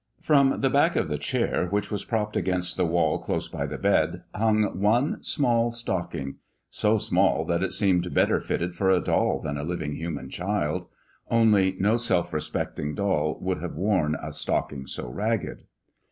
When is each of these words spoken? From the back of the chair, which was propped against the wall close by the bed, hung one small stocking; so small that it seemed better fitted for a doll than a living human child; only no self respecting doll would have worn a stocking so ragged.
From 0.19 0.61
the 0.61 0.69
back 0.71 0.95
of 0.95 1.09
the 1.09 1.19
chair, 1.19 1.67
which 1.67 1.91
was 1.91 2.03
propped 2.03 2.35
against 2.35 2.75
the 2.75 2.87
wall 2.87 3.19
close 3.19 3.47
by 3.47 3.67
the 3.67 3.77
bed, 3.77 4.23
hung 4.33 4.79
one 4.79 5.21
small 5.21 5.71
stocking; 5.71 6.37
so 6.71 6.97
small 6.97 7.45
that 7.45 7.61
it 7.61 7.71
seemed 7.71 8.11
better 8.11 8.39
fitted 8.39 8.73
for 8.73 8.89
a 8.89 8.99
doll 8.99 9.39
than 9.41 9.57
a 9.59 9.63
living 9.63 9.93
human 9.93 10.31
child; 10.31 10.87
only 11.29 11.75
no 11.79 11.97
self 11.97 12.33
respecting 12.33 12.95
doll 12.95 13.37
would 13.41 13.59
have 13.59 13.75
worn 13.75 14.15
a 14.19 14.33
stocking 14.33 14.87
so 14.87 15.07
ragged. 15.07 15.65